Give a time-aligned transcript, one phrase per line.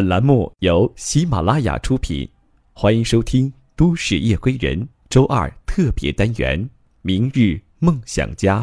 [0.00, 2.26] 本栏目由喜马拉雅出品，
[2.72, 4.80] 欢迎收听《都市夜归人》
[5.10, 6.58] 周二特别单元
[7.02, 8.60] 《明日梦想家》。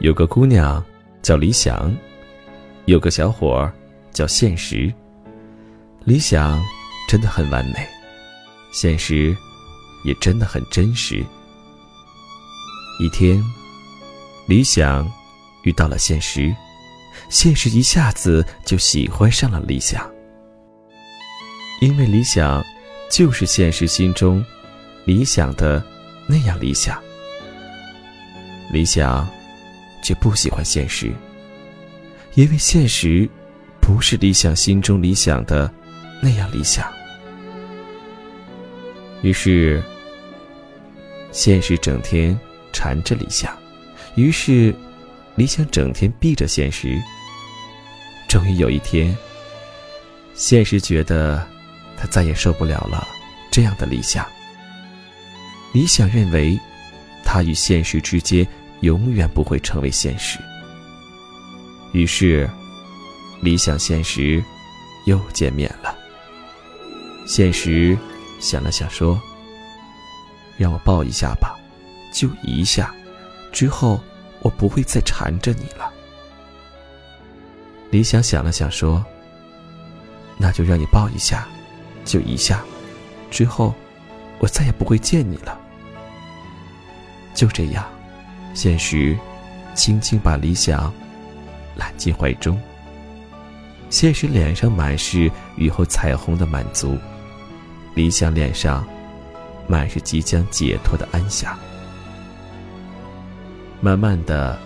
[0.00, 0.82] 有个姑娘
[1.20, 1.94] 叫理想，
[2.86, 3.70] 有个小伙
[4.10, 4.90] 叫现实。
[6.04, 6.58] 理想
[7.06, 7.86] 真的很完美，
[8.72, 9.36] 现实
[10.02, 11.22] 也真的很真实。
[12.98, 13.42] 一天，
[14.46, 15.10] 理想
[15.62, 16.54] 遇到了现实，
[17.28, 20.10] 现实一下子就喜欢上了理想，
[21.80, 22.64] 因为理想
[23.10, 24.44] 就是现实心中
[25.04, 25.84] 理想的
[26.28, 27.00] 那样理想。
[28.70, 29.26] 理想。
[30.06, 31.10] 却不喜欢现实，
[32.34, 33.26] 因为现实
[33.80, 35.72] 不是理想心中理想的
[36.20, 36.84] 那样理想。
[39.22, 39.82] 于是，
[41.32, 42.38] 现实整天
[42.74, 43.56] 缠着理想，
[44.16, 44.74] 于是
[45.34, 47.00] 理想整天避着现实。
[48.28, 49.16] 终于有一天，
[50.34, 51.46] 现实觉得
[51.96, 53.08] 他再也受不了了
[53.50, 54.26] 这样的理想。
[55.72, 56.60] 理想认为，
[57.24, 58.46] 他与现实之间。
[58.80, 60.38] 永远不会成为现实。
[61.92, 62.46] 于是，
[63.40, 64.44] 理想现实
[65.06, 65.96] 又见面了。
[67.26, 67.96] 现实
[68.40, 69.18] 想了想说
[70.58, 71.56] ：“让我抱一下吧，
[72.14, 72.94] 就一下，
[73.52, 74.00] 之后
[74.40, 75.92] 我不会再缠着你了。”
[77.90, 79.04] 理想想了想说
[80.38, 81.46] ：“那就让你抱一下，
[82.04, 82.64] 就一下，
[83.30, 83.74] 之后
[84.38, 85.60] 我再也不会见你了。”
[87.34, 87.84] 就这样。
[88.54, 89.18] 现实，
[89.74, 90.94] 轻轻把理想
[91.74, 92.56] 揽进怀中。
[93.90, 96.96] 现实脸上满是雨后彩虹的满足，
[97.96, 98.86] 理想脸上
[99.66, 101.58] 满是即将解脱的安详。
[103.80, 104.58] 慢慢的，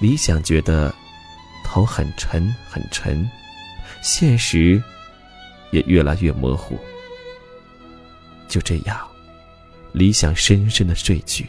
[0.00, 0.94] 理想觉得
[1.64, 3.28] 头很沉很沉，
[4.02, 4.82] 现实
[5.70, 6.78] 也越来越模糊。
[8.48, 9.00] 就这样，
[9.92, 11.46] 理想深深的睡去。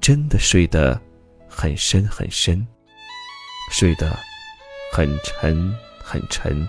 [0.00, 0.98] 真的睡得
[1.48, 2.66] 很深很深，
[3.70, 4.16] 睡得
[4.92, 6.66] 很沉很沉，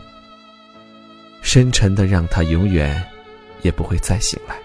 [1.42, 3.02] 深沉的让他永远
[3.62, 4.58] 也不会再醒来。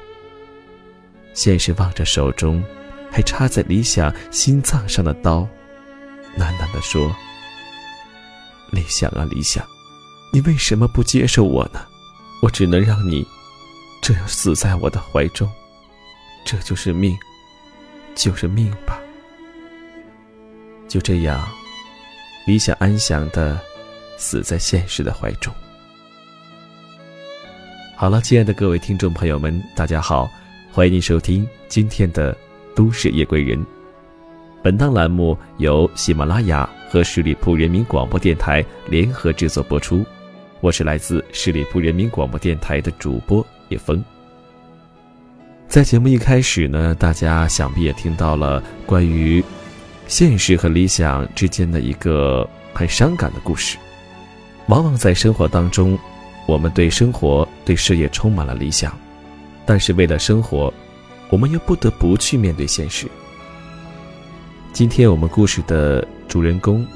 [1.35, 2.65] 现实望着手中
[3.15, 5.47] 还插在理想心脏上的刀，
[6.37, 7.15] 喃喃地说
[8.73, 9.65] ：“理想啊，理想，
[10.33, 11.87] 你为什么不接受我呢？
[12.43, 13.25] 我只能让你
[14.03, 15.49] 这样死在我的怀中，
[16.45, 17.17] 这就是命。”
[18.17, 19.01] 就是命吧。
[20.89, 21.49] 就这样，
[22.49, 23.61] 理想安详的
[24.17, 25.55] 死在现实的怀中。
[27.95, 30.29] 好了，亲爱的各位听众朋友们，大家好，
[30.73, 32.33] 欢迎您收听今天的
[32.75, 33.59] 《都市夜归人》。
[34.63, 40.05] 本档栏目由喜马拉雅和十里铺人民广播电台联合制作播出，
[40.61, 44.03] 我是来自十里铺人民广播电台的主播叶峰。
[45.69, 49.45] 在节目一开始呢，大家想必也听到了关于
[50.07, 53.77] 现实和理想之间的一个很伤感的故事。
[54.69, 55.99] 往往在生活当中，
[56.47, 58.97] 我们对生活、对事业充满了理想，
[59.67, 60.73] 但是为了生活，
[61.31, 63.07] 我们又不得不去面对现实。
[64.73, 66.87] 今天我们故事的主人公，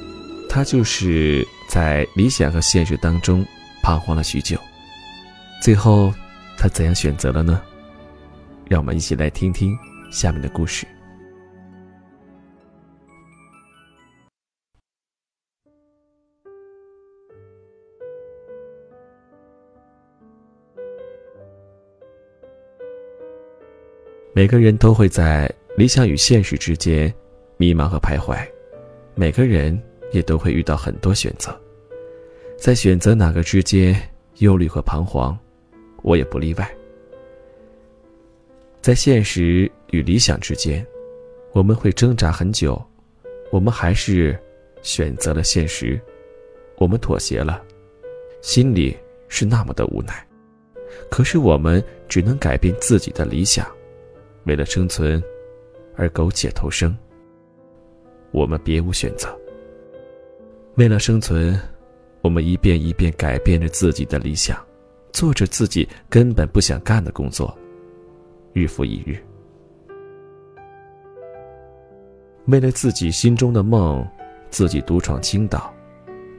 [0.48, 3.44] 他就是在理想和现实当中
[3.82, 4.58] 彷徨了许久，
[5.62, 6.12] 最后
[6.56, 7.60] 他怎样选择了呢？
[8.68, 9.76] 让我们一起来听听
[10.10, 10.86] 下面的故事。
[24.38, 27.12] 每个人都会在理想与现实之间
[27.56, 28.38] 迷茫和徘徊，
[29.16, 29.76] 每个人
[30.12, 31.60] 也都会遇到很多选择，
[32.56, 34.00] 在选择哪个之间
[34.36, 35.36] 忧虑和彷徨，
[36.04, 36.70] 我也不例外。
[38.80, 40.86] 在现实与理想之间，
[41.50, 42.80] 我们会挣扎很久，
[43.50, 44.38] 我们还是
[44.82, 46.00] 选择了现实，
[46.76, 47.60] 我们妥协了，
[48.40, 48.96] 心里
[49.26, 50.24] 是那么的无奈。
[51.10, 53.66] 可是我们只能改变自己的理想，
[54.48, 55.22] 为了生存
[55.94, 56.96] 而苟且偷生。
[58.30, 59.28] 我们别无选择。
[60.76, 61.60] 为了生存，
[62.22, 64.58] 我们一遍一遍改变着自己的理想，
[65.12, 67.56] 做着自己根本不想干的工作。
[68.54, 69.18] 日复一日，
[72.46, 74.06] 为了自己心中的梦，
[74.48, 75.72] 自己独闯青岛，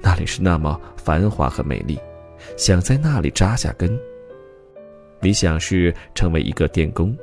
[0.02, 2.00] 那里是那么繁华和美丽，
[2.58, 3.98] 想在那里扎下根。
[5.22, 7.16] 理想是成为一个电工，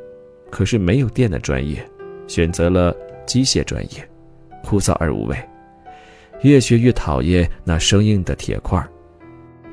[0.50, 1.84] 可是没有电的专业，
[2.26, 2.96] 选择了
[3.26, 4.08] 机械专业，
[4.62, 5.36] 枯燥而无味。
[6.42, 8.88] 越学越讨厌那生硬的铁块儿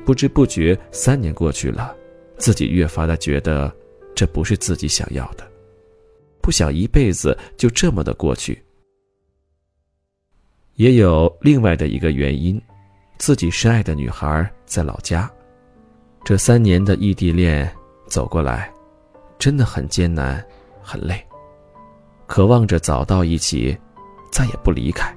[0.04, 1.94] 不知不觉三年过去了，
[2.38, 3.72] 自己越发的觉得
[4.14, 5.46] 这不是自己想要的，
[6.40, 8.62] 不想一辈子就这么的过去。
[10.74, 12.60] 也有另外的一个原因，
[13.18, 15.30] 自己深爱的女孩在老家，
[16.24, 17.70] 这三年的异地恋
[18.06, 18.72] 走过来，
[19.38, 20.44] 真的很艰难，
[20.84, 21.26] 很累。
[22.26, 23.76] 渴望着早到一起，
[24.30, 25.14] 再也不离开。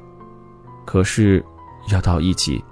[0.86, 1.44] 可是，
[1.92, 2.64] 要到一起，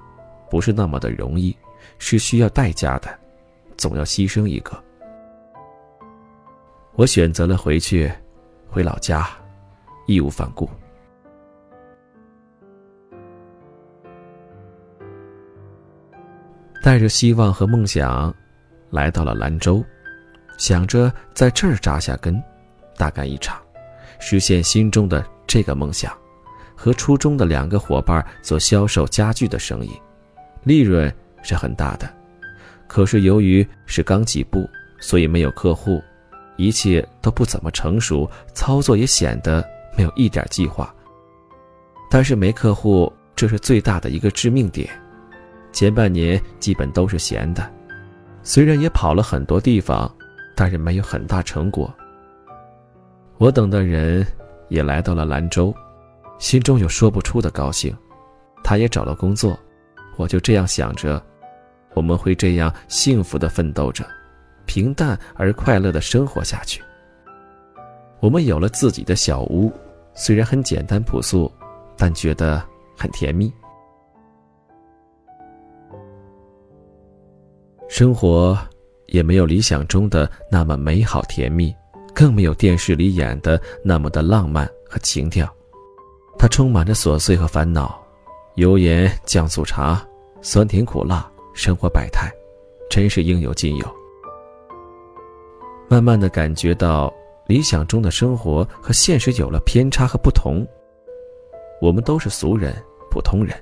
[0.49, 1.55] 不是那么的容易，
[1.99, 3.09] 是需要代价的，
[3.77, 4.81] 总要牺牲一个。
[6.93, 8.11] 我选择了回去，
[8.69, 9.27] 回老家，
[10.07, 10.69] 义无反顾。
[16.81, 18.33] 带着希望和梦想，
[18.91, 19.83] 来到了兰州，
[20.57, 22.41] 想着在这儿扎下根，
[22.97, 23.61] 大干一场。
[24.19, 26.11] 实现心中的这个梦想，
[26.73, 29.91] 和初中的两个伙伴做销售家具的生意，
[30.63, 31.13] 利润
[31.43, 32.09] 是很大的。
[32.87, 34.67] 可是由于是刚起步，
[34.99, 36.01] 所以没有客户，
[36.55, 39.63] 一切都不怎么成熟，操作也显得
[39.97, 40.93] 没有一点计划。
[42.09, 44.89] 但是没客户，这是最大的一个致命点。
[45.73, 47.69] 前半年基本都是闲的，
[48.43, 50.09] 虽然也跑了很多地方，
[50.55, 51.93] 但是没有很大成果。
[53.37, 54.25] 我等的人
[54.69, 55.73] 也来到了兰州，
[56.39, 57.95] 心中有说不出的高兴。
[58.63, 59.57] 他也找了工作，
[60.17, 61.21] 我就这样想着，
[61.93, 64.05] 我们会这样幸福的奋斗着，
[64.65, 66.81] 平淡而快乐的生活下去。
[68.21, 69.71] 我们有了自己的小屋，
[70.13, 71.51] 虽然很简单朴素，
[71.95, 72.63] 但觉得
[72.97, 73.53] 很甜蜜。
[77.87, 78.57] 生活
[79.07, 81.75] 也没有理想中的那么美好甜蜜。
[82.15, 85.53] 更没有电视里演的那么的浪漫和情调，
[86.39, 88.01] 它充满着琐碎和烦恼，
[88.55, 90.01] 油盐酱醋茶，
[90.41, 92.31] 酸甜苦辣，生活百态，
[92.89, 93.85] 真是应有尽有。
[95.89, 97.13] 慢慢的感觉到
[97.47, 100.65] 理想中的生活和现实有了偏差和不同。
[101.81, 102.73] 我们都是俗人、
[103.11, 103.55] 普通人，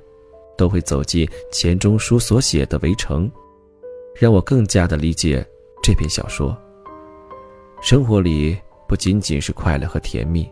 [0.55, 3.29] 都会走进钱钟书所写的围城，
[4.15, 5.43] 让我更加的理解
[5.81, 6.55] 这篇小说。
[7.83, 8.57] 生活里
[8.87, 10.49] 不仅仅是快乐和甜蜜，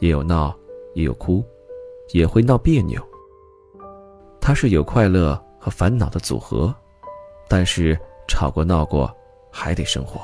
[0.00, 0.52] 也有闹，
[0.94, 1.40] 也有哭，
[2.12, 3.00] 也会闹别扭。
[4.40, 6.74] 它是有快乐和烦恼的组合，
[7.48, 7.96] 但是
[8.26, 9.08] 吵过闹过，
[9.48, 10.20] 还得生活。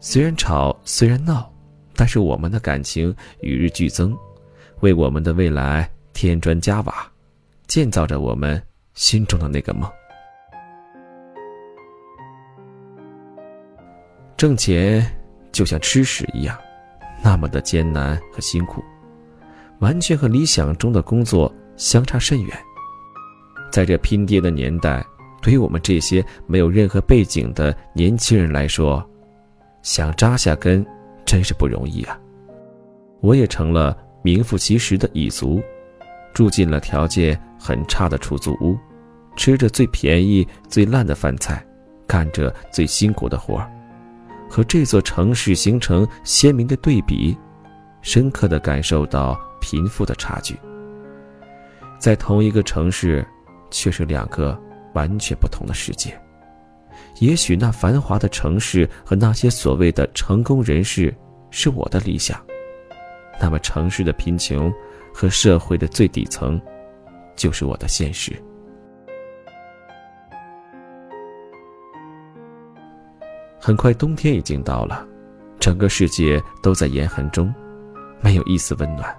[0.00, 1.50] 虽然吵，虽然闹，
[1.96, 4.14] 但是我们的感情与日俱增，
[4.80, 7.10] 为我们的未来添砖加瓦，
[7.66, 8.62] 建造着我们
[8.92, 9.90] 心中的那个梦。
[14.36, 15.10] 挣钱。
[15.58, 16.56] 就像吃屎一样，
[17.20, 18.80] 那么的艰难和辛苦，
[19.80, 22.56] 完全和理想中的工作相差甚远。
[23.68, 25.04] 在这拼爹的年代，
[25.42, 29.04] 对于我们这些没有任何背景的年轻人来说，
[29.82, 30.86] 想扎下根
[31.26, 32.16] 真是不容易啊！
[33.20, 35.60] 我也成了名副其实的蚁族，
[36.32, 38.78] 住进了条件很差的出租屋，
[39.34, 41.66] 吃着最便宜、最烂的饭菜，
[42.06, 43.68] 干着最辛苦的活儿。
[44.48, 47.36] 和这座城市形成鲜明的对比，
[48.00, 50.58] 深刻的感受到贫富的差距。
[51.98, 53.26] 在同一个城市，
[53.70, 54.58] 却是两个
[54.94, 56.18] 完全不同的世界。
[57.20, 61.14] 也许那繁华的城市和那些所谓的成功人士
[61.50, 62.40] 是我的理想，
[63.40, 64.72] 那么城市的贫穷
[65.12, 66.60] 和社会的最底层，
[67.36, 68.32] 就是我的现实。
[73.68, 75.06] 很快，冬天已经到了，
[75.60, 77.54] 整个世界都在严寒中，
[78.18, 79.14] 没有一丝温暖。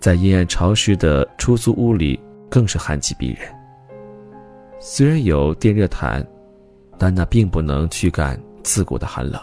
[0.00, 2.18] 在阴暗潮湿的出租屋里，
[2.50, 3.48] 更是寒气逼人。
[4.80, 6.26] 虽然有电热毯，
[6.98, 9.40] 但那并不能驱赶刺骨的寒冷。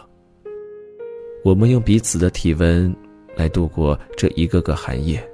[1.46, 2.94] 我们用彼此的体温
[3.38, 5.26] 来度过这一个个寒夜，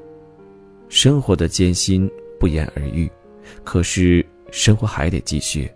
[0.88, 2.08] 生活的艰辛
[2.40, 3.12] 不言而喻，
[3.64, 5.68] 可是生活还得继续。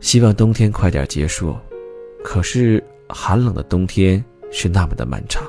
[0.00, 1.56] 希望冬天快点结束，
[2.22, 5.46] 可是寒冷的冬天是那么的漫长。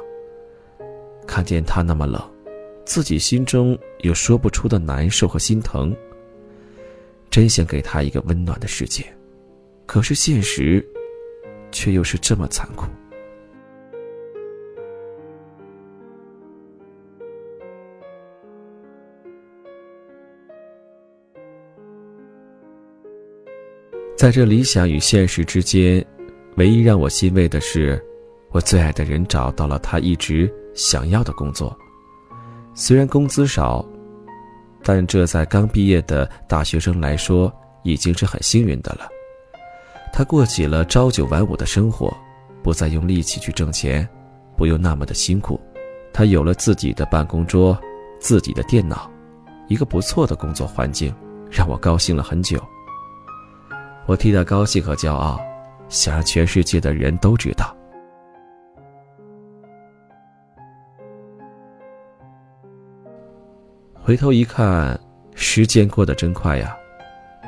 [1.28, 2.22] 看见他那么冷，
[2.86, 5.96] 自己心中有说不出的难受和心疼。
[7.30, 9.06] 真想给他一个温暖的世界，
[9.86, 10.84] 可是现实，
[11.72, 12.88] 却又是这么残酷。
[24.20, 26.06] 在这理想与现实之间，
[26.58, 27.98] 唯一让我欣慰的是，
[28.52, 31.74] 我最爱的人找到了他一直想要的工作，
[32.74, 33.88] 虽然工资少，
[34.84, 37.50] 但这在刚毕业的大学生来说
[37.84, 39.08] 已经是很幸运的了。
[40.12, 42.14] 他过起了朝九晚五的生活，
[42.62, 44.06] 不再用力气去挣钱，
[44.58, 45.58] 不用那么的辛苦。
[46.12, 47.80] 他有了自己的办公桌，
[48.20, 49.10] 自己的电脑，
[49.70, 51.16] 一个不错的工作环境，
[51.50, 52.62] 让我高兴了很久。
[54.10, 55.40] 我替他高兴和骄傲，
[55.88, 57.78] 想让全世界的人都知道。
[63.94, 65.00] 回头一看，
[65.36, 66.76] 时间过得真快呀，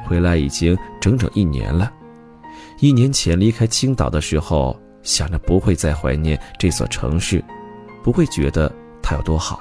[0.05, 1.91] 回来已经整整一年了。
[2.79, 7.43] 一年前离开青岛的时候，想着不会再怀念这所城市，
[8.03, 9.59] 不会觉得它有多好。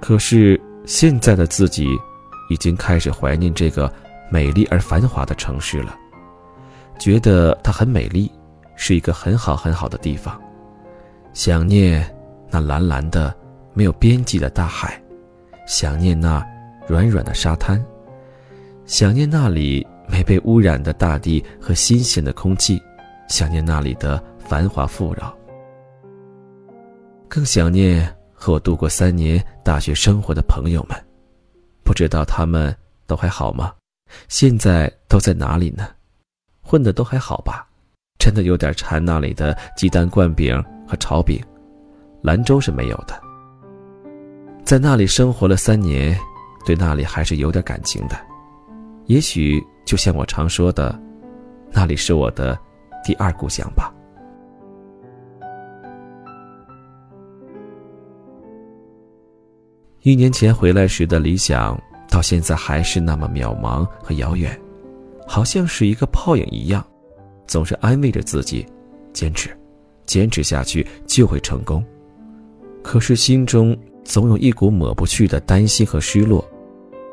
[0.00, 1.86] 可是现在的自己，
[2.48, 3.92] 已经开始怀念这个
[4.32, 5.94] 美丽而繁华的城市了，
[6.98, 8.32] 觉得它很美丽，
[8.76, 10.40] 是一个很好很好的地方。
[11.34, 12.02] 想念
[12.50, 13.34] 那蓝蓝的、
[13.74, 14.98] 没有边际的大海。
[15.66, 16.42] 想念那
[16.88, 17.84] 软软的沙滩，
[18.86, 22.80] 想念那里没被污染的大地和新鲜的空气，
[23.28, 25.36] 想念那里的繁华富饶，
[27.28, 30.98] 更想念和我度过三年大学生活的朋友们。
[31.84, 32.74] 不知道他们
[33.06, 33.72] 都还好吗？
[34.28, 35.88] 现在都在哪里呢？
[36.62, 37.66] 混的都还好吧？
[38.18, 41.42] 真的有点馋那里的鸡蛋灌饼和炒饼，
[42.22, 43.20] 兰州是没有的。
[44.64, 46.16] 在那里生活了三年，
[46.64, 48.16] 对那里还是有点感情的。
[49.06, 50.96] 也许就像我常说的，
[51.72, 52.56] 那里是我的
[53.02, 53.92] 第二故乡吧。
[60.02, 61.80] 一年前回来时的理想，
[62.12, 64.60] 到现在还是那么渺茫和遥远，
[65.26, 66.86] 好像是一个泡影一样，
[67.46, 68.66] 总是安慰着自己，
[69.14, 69.48] 坚持，
[70.04, 71.82] 坚持下去就会成功。
[72.82, 73.74] 可是心中。
[74.04, 76.44] 总有一股抹不去的担心和失落，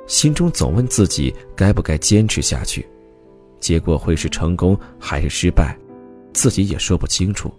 [0.08, 2.84] 心中总问自己该不该坚持下去，
[3.60, 5.78] 结果会是成功还是失败，
[6.34, 7.54] 自己也说不清楚。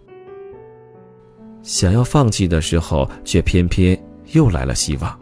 [1.63, 3.97] 想要放弃的时候，却偏偏
[4.33, 5.17] 又来了希望。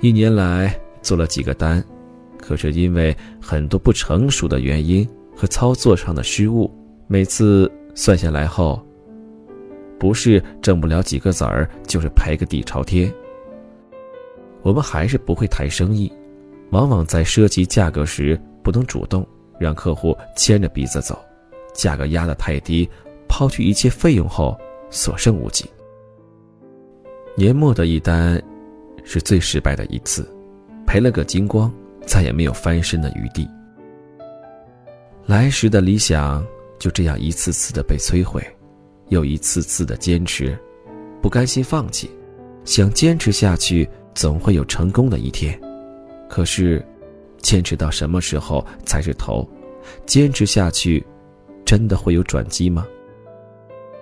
[0.00, 0.72] 一年来
[1.04, 1.84] 做了几个单，
[2.38, 6.68] 可是因为很多不成熟的原因和操作上的失误，
[7.06, 8.84] 每次算下来后。
[9.96, 13.10] 不是挣不了几个子儿，就是赔个底朝天。
[14.62, 16.12] 我们还是不会谈生意，
[16.70, 19.26] 往往在涉及价格时不能主动，
[19.58, 21.18] 让客户牵着鼻子走，
[21.72, 22.88] 价格压得太低，
[23.28, 24.58] 抛去一切费用后
[24.90, 25.64] 所剩无几。
[27.36, 28.42] 年末的一单，
[29.04, 30.28] 是最失败的一次，
[30.86, 31.72] 赔了个精光，
[32.06, 33.48] 再也没有翻身的余地。
[35.26, 36.44] 来时的理想
[36.78, 38.42] 就这样一次次的被摧毁。
[39.08, 40.58] 又一次次的坚持，
[41.20, 42.10] 不甘心放弃，
[42.64, 45.60] 想坚持下去，总会有成功的一天。
[46.26, 46.84] 可是，
[47.38, 49.46] 坚持到什么时候才是头？
[50.06, 51.04] 坚持下去，
[51.66, 52.86] 真的会有转机吗？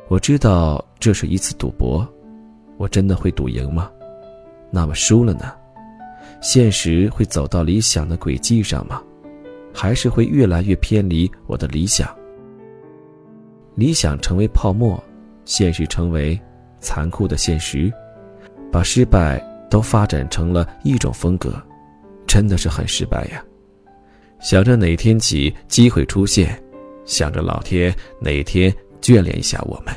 [0.07, 2.09] 我知道这是一次赌博，
[2.77, 3.91] 我真的会赌赢吗？
[4.71, 5.53] 那么输了呢？
[6.41, 9.03] 现实会走到理想的轨迹上吗？
[9.75, 12.09] 还是会越来越偏离我的理想？
[13.75, 15.03] 理想成为泡沫，
[15.45, 16.39] 现实成为
[16.79, 17.91] 残酷的现实，
[18.71, 21.55] 把失败都发展成了一种风格，
[22.27, 23.43] 真的是很失败呀！
[24.41, 26.63] 想着哪天起机会出现，
[27.05, 29.95] 想着老天哪天眷恋一下我们。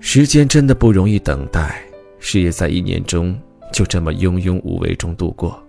[0.00, 1.80] 时间真的不容易等待，
[2.18, 3.38] 事业在一年中
[3.72, 5.62] 就这么庸庸无为中度过，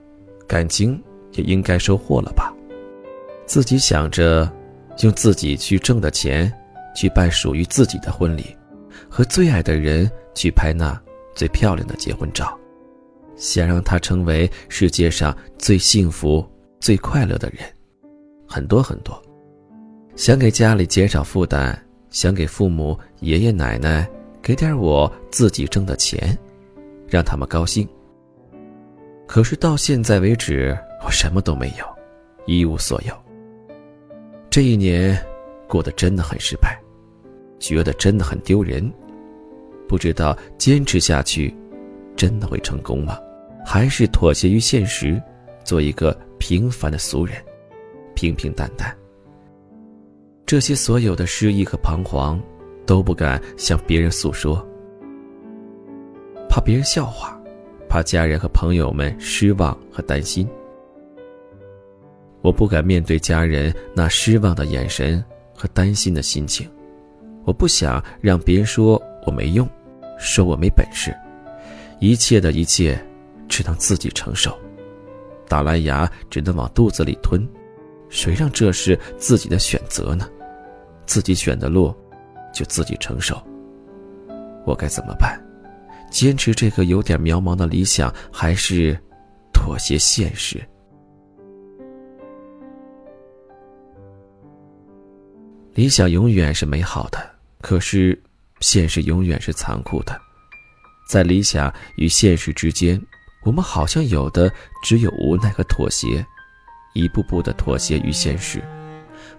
[0.48, 1.02] 感情。
[1.34, 2.54] 也应该收获了吧？
[3.46, 4.52] 自己想着，
[5.00, 6.52] 用自己去挣的钱，
[6.94, 8.54] 去办属于自己的婚礼，
[9.08, 11.02] 和最爱的人去拍那
[11.34, 12.54] 最漂亮的结婚照，
[13.38, 16.46] 想让他成为世界上最幸福、
[16.82, 17.60] 最快乐的人，
[18.46, 19.18] 很多很多。
[20.18, 24.06] 想给家里减少负担，想给父母、爷爷奶奶
[24.42, 26.38] 给点我自己挣的钱，
[27.08, 27.88] 让他们高兴。
[29.28, 30.78] 可是到现在为止。
[31.04, 31.86] 我什么都没有，
[32.46, 33.14] 一无所有。
[34.52, 35.20] 这一年
[35.68, 36.80] 过得真的很失败，
[37.58, 38.88] 觉得真的很丢人。
[39.88, 41.52] 不知道坚持下去，
[42.16, 43.18] 真的会成功吗？
[43.66, 45.20] 还是妥协于现实，
[45.64, 47.36] 做一个平凡的俗人，
[48.14, 48.96] 平平淡淡。
[50.46, 52.40] 这些所有的失意和彷徨，
[52.86, 54.66] 都不敢向别人诉说，
[56.50, 57.40] 怕别人笑话，
[57.88, 60.48] 怕家人和朋友们失望和担心。
[62.42, 65.24] 我不敢面对家人那失望的眼神
[65.54, 66.68] 和担心的心情，
[67.46, 69.68] 我不想让别人说我没用，
[70.18, 71.16] 说我没本事，
[72.00, 73.00] 一切的一切，
[73.48, 74.58] 只能自己承受。
[75.48, 77.48] 打烂牙只能往肚子里吞，
[78.10, 80.28] 谁让这是自己的选择呢？
[81.06, 81.94] 自己选的路，
[82.54, 83.42] 就自己承受。
[84.66, 85.42] 我该怎么办？
[86.12, 89.00] 坚持这个有点渺茫的理想，还是
[89.54, 90.62] 妥协现实？
[95.74, 97.18] 理想永远是美好的，
[97.62, 98.22] 可是
[98.60, 100.20] 现实永远是残酷的。
[101.08, 103.02] 在理想与现实之间，
[103.46, 104.52] 我们好像有的
[104.84, 106.26] 只有无奈和妥协，
[106.94, 108.62] 一步步的妥协于现实，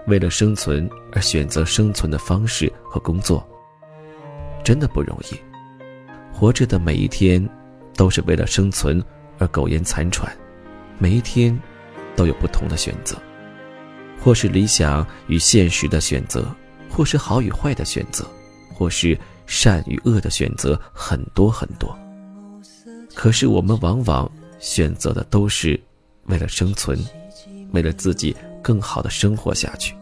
[0.07, 3.47] 为了生存而选择生存的方式和工作，
[4.65, 5.37] 真的不容易。
[6.33, 7.49] 活着的每一天，
[7.95, 9.03] 都是为了生存
[9.39, 10.35] 而苟延残喘，
[10.99, 11.59] 每一天
[12.17, 13.17] 都有不同的选择。
[14.21, 16.47] 或是理想与现实的选择，
[16.89, 18.25] 或是好与坏的选择，
[18.73, 21.97] 或是善与恶的选择，很多很多。
[23.15, 24.31] 可是我们往往
[24.61, 25.79] 选择的都是
[26.27, 26.97] 为了生存，
[27.73, 29.95] 为了自己更好的生活下去。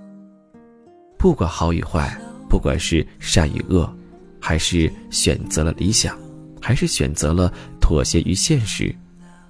[1.19, 2.17] 不管好与坏，
[2.49, 3.93] 不管是善与恶，
[4.41, 6.17] 还是选择了理想，
[6.61, 8.95] 还是选择了妥协于现实，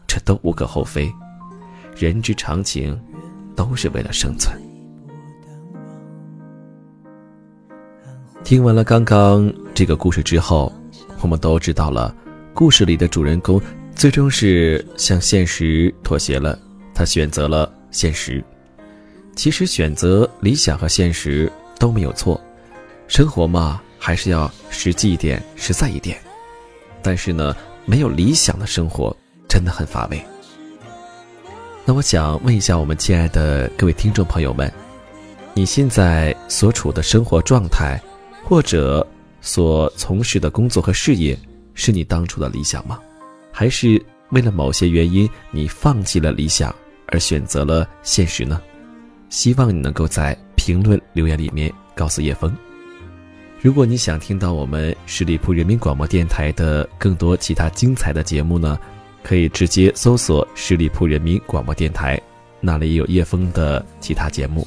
[0.07, 1.13] 这都无可厚非。
[1.97, 2.99] 人之常情。
[3.57, 4.59] 都是为了生存。
[8.43, 10.73] 听完了刚刚这个故事之后，
[11.21, 12.15] 我们都知道了，
[12.55, 13.61] 故事里的主人公
[13.95, 16.59] 最终是向现实妥协了，
[16.95, 18.43] 他选择了现实。
[19.41, 22.39] 其实选择理想和现实都没有错，
[23.09, 26.21] 生活嘛，还是要实际一点、实在一点。
[27.01, 27.57] 但是呢，
[27.87, 29.17] 没有理想的生活
[29.49, 30.23] 真的很乏味。
[31.87, 34.71] 那我想问一下我们亲爱的各位听众朋友们，
[35.55, 37.99] 你现在所处的生活状态，
[38.45, 39.07] 或者
[39.41, 41.35] 所从事的工作和事业，
[41.73, 43.01] 是你当初的理想吗？
[43.51, 46.75] 还是为了某些原因，你放弃了理想
[47.07, 48.61] 而选择了现实呢？
[49.31, 52.55] 希望你能够在评论留言里面告诉叶枫。
[53.63, 58.79] 如果你想听到我们十里铺人民广播电台的更多其他精彩的节目呢？
[59.23, 62.19] 可以直接搜索十里铺人民广播电台，
[62.59, 64.67] 那里有叶枫的其他节目。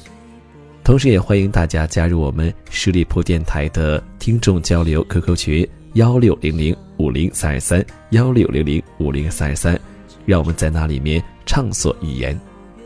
[0.84, 9.76] 同时，也欢迎大家加入我们十里铺电台的听众交流 QQ 群幺六零零五零三二三幺六零零五零三二三，
[10.24, 12.38] 让我们在那里面畅所欲言。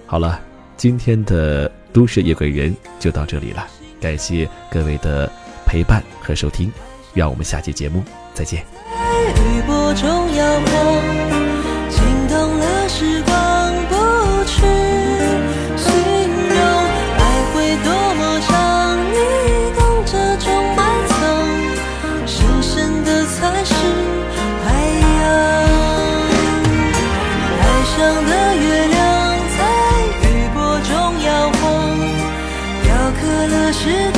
[0.07, 0.41] 好了，
[0.79, 3.67] 今天的都市夜归人就到这里了，
[4.01, 5.29] 感谢各位的
[5.67, 6.73] 陪伴和收听，
[7.13, 8.01] 让我们下期节目
[8.33, 8.65] 再见。
[33.89, 34.18] 刻了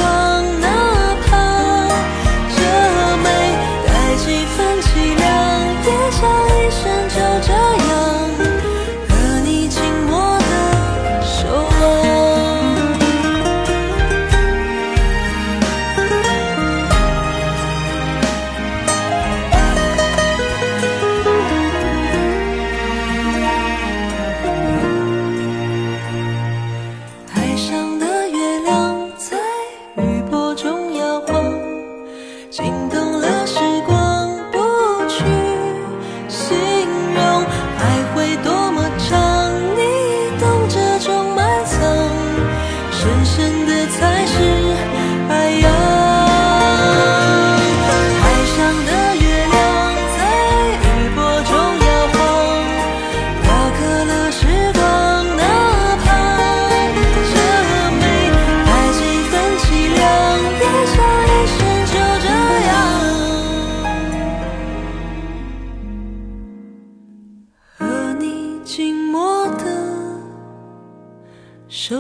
[71.70, 71.96] 守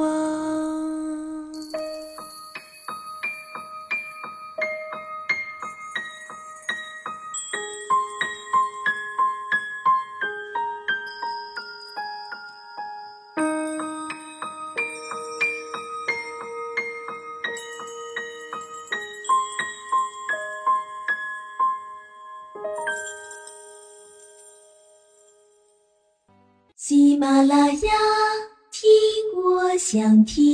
[0.00, 0.34] 望。
[26.76, 28.13] 喜马拉雅，
[29.94, 30.53] 想听。